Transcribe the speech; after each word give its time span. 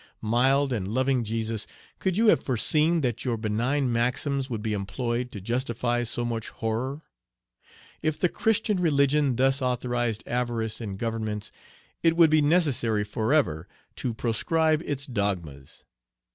"Mild 0.23 0.73
and 0.73 0.87
loving 0.87 1.23
Jesus! 1.23 1.67
could 1.99 2.17
you 2.17 2.25
have 2.29 2.41
foreseen 2.41 3.01
that 3.01 3.23
your 3.23 3.37
benign 3.37 3.91
maxims 3.93 4.49
would 4.49 4.63
be 4.63 4.73
employed 4.73 5.31
to 5.31 5.39
justify 5.39 6.01
so 6.01 6.25
much 6.25 6.49
horror? 6.49 7.03
If 8.01 8.17
the 8.17 8.27
Christian 8.27 8.79
religion 8.79 9.35
thus 9.35 9.61
authorized 9.61 10.23
avarice 10.25 10.81
in 10.81 10.97
Governments, 10.97 11.51
it 12.01 12.15
would 12.17 12.31
be 12.31 12.41
necessary 12.41 13.03
forever 13.03 13.67
to 13.97 14.15
proscribe 14.15 14.81
its 14.87 15.05
dogmas. 15.05 15.83